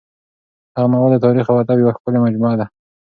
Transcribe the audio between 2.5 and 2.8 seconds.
ده.